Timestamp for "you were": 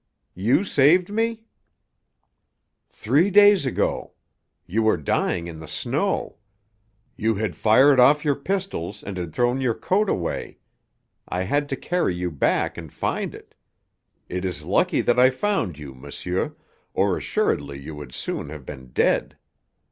4.65-4.97